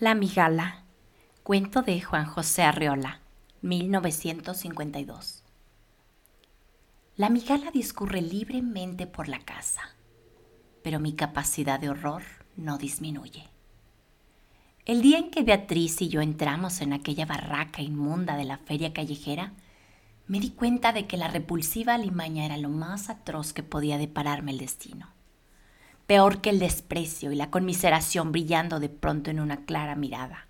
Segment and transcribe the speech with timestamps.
[0.00, 0.84] La Migala.
[1.42, 3.18] Cuento de Juan José Arreola,
[3.62, 5.42] 1952.
[7.16, 9.82] La migala discurre libremente por la casa,
[10.84, 12.22] pero mi capacidad de horror
[12.54, 13.48] no disminuye.
[14.84, 18.92] El día en que Beatriz y yo entramos en aquella barraca inmunda de la feria
[18.92, 19.52] callejera,
[20.28, 24.52] me di cuenta de que la repulsiva alimaña era lo más atroz que podía depararme
[24.52, 25.17] el destino
[26.08, 30.48] peor que el desprecio y la conmiseración brillando de pronto en una clara mirada.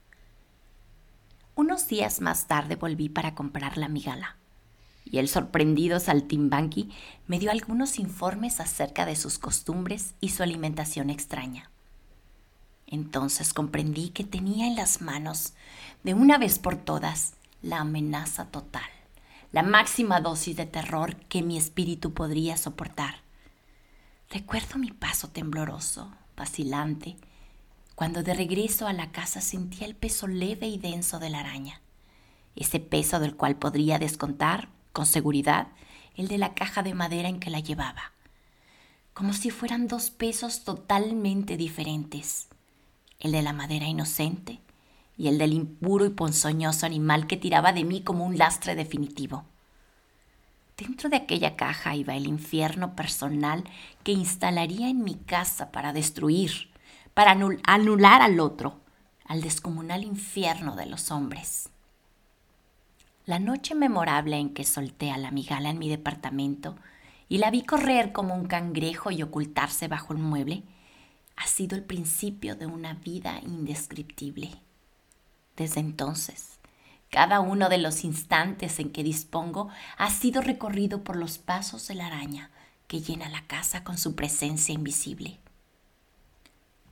[1.56, 4.36] Unos días más tarde volví para comprar la migala,
[5.05, 6.92] y el sorprendido saltimbanqui
[7.27, 11.72] me dio algunos informes acerca de sus costumbres y su alimentación extraña.
[12.86, 15.55] Entonces comprendí que tenía en las manos,
[16.05, 18.88] de una vez por todas, la amenaza total,
[19.50, 23.27] la máxima dosis de terror que mi espíritu podría soportar
[24.30, 27.16] Recuerdo mi paso tembloroso, vacilante,
[27.95, 31.80] cuando de regreso a la casa sentía el peso leve y denso de la araña,
[32.55, 35.69] ese peso del cual podría descontar, con seguridad,
[36.14, 38.12] el de la caja de madera en que la llevaba,
[39.14, 42.48] como si fueran dos pesos totalmente diferentes,
[43.20, 44.60] el de la madera inocente
[45.16, 49.47] y el del impuro y ponzoñoso animal que tiraba de mí como un lastre definitivo.
[50.79, 53.65] Dentro de aquella caja iba el infierno personal
[54.05, 56.71] que instalaría en mi casa para destruir,
[57.15, 58.79] para anular al otro,
[59.25, 61.71] al descomunal infierno de los hombres.
[63.27, 66.77] La noche memorable en que solté a la migala en mi departamento
[67.29, 70.62] y la vi correr como un cangrejo y ocultarse bajo un mueble,
[71.34, 74.51] ha sido el principio de una vida indescriptible.
[75.56, 76.58] Desde entonces,
[77.11, 81.95] cada uno de los instantes en que dispongo ha sido recorrido por los pasos de
[81.95, 82.50] la araña
[82.87, 85.39] que llena la casa con su presencia invisible.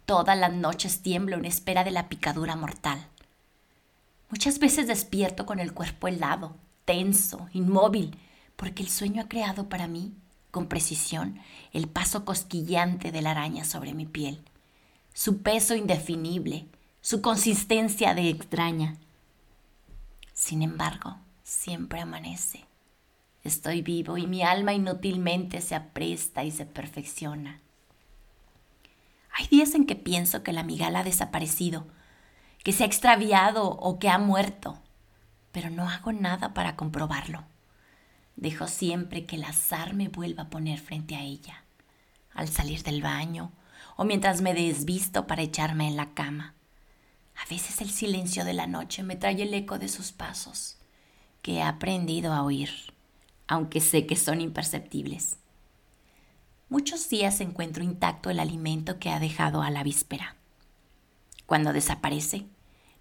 [0.04, 3.08] Todas las noches tiemblo en espera de la picadura mortal.
[4.30, 8.16] Muchas veces despierto con el cuerpo helado, tenso, inmóvil,
[8.56, 10.14] porque el sueño ha creado para mí,
[10.50, 11.40] con precisión,
[11.72, 14.40] el paso cosquillante de la araña sobre mi piel,
[15.12, 16.66] su peso indefinible,
[17.00, 18.96] su consistencia de extraña,
[20.36, 22.66] sin embargo, siempre amanece.
[23.42, 27.60] Estoy vivo y mi alma inútilmente se apresta y se perfecciona.
[29.32, 31.86] Hay días en que pienso que la migala ha desaparecido,
[32.62, 34.78] que se ha extraviado o que ha muerto,
[35.52, 37.44] pero no hago nada para comprobarlo.
[38.36, 41.64] Dejo siempre que el azar me vuelva a poner frente a ella,
[42.34, 43.52] al salir del baño
[43.96, 46.54] o mientras me desvisto para echarme en la cama.
[47.36, 50.76] A veces el silencio de la noche me trae el eco de sus pasos,
[51.42, 52.70] que he aprendido a oír,
[53.46, 55.36] aunque sé que son imperceptibles.
[56.68, 60.36] Muchos días encuentro intacto el alimento que ha dejado a la víspera.
[61.46, 62.46] Cuando desaparece,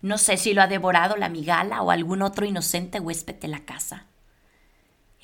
[0.01, 3.65] no sé si lo ha devorado la migala o algún otro inocente huésped de la
[3.65, 4.05] casa.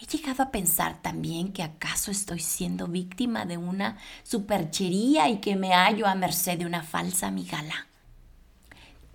[0.01, 5.55] He llegado a pensar también que acaso estoy siendo víctima de una superchería y que
[5.55, 7.90] me hallo a merced de una falsa migala.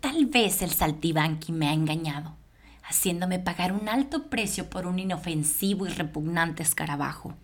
[0.06, 2.36] Tal vez el saltibanqui me ha engañado,
[2.84, 7.34] haciéndome pagar un alto precio por un inofensivo y repugnante escarabajo.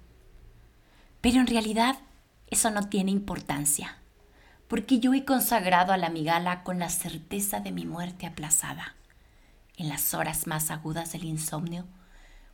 [1.21, 1.99] Pero en realidad
[2.47, 3.97] eso no tiene importancia,
[4.69, 8.95] porque yo he consagrado a la migala con la certeza de mi muerte aplazada.
[9.77, 11.89] En las horas más agudas del insomnio,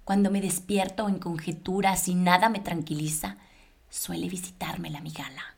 [0.05, 3.37] cuando me despierto en conjeturas y nada me tranquiliza,
[3.91, 5.58] suele visitarme la migala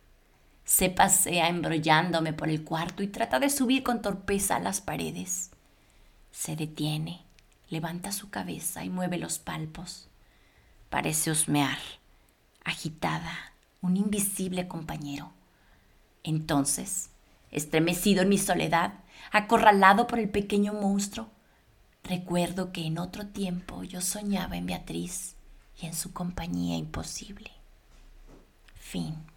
[0.71, 5.51] se pasea embrollándome por el cuarto y trata de subir con torpeza a las paredes.
[6.31, 7.25] Se detiene,
[7.71, 10.09] levanta su cabeza y mueve los palpos.
[10.89, 11.77] Parece husmear,
[12.63, 15.33] agitada, un invisible compañero.
[16.23, 17.11] Entonces,
[17.51, 18.95] estremecido en mi soledad,
[19.33, 21.31] acorralado por el pequeño monstruo,
[22.05, 25.35] recuerdo que en otro tiempo yo soñaba en Beatriz
[25.83, 27.51] y en su compañía imposible.
[28.77, 29.30] Fin.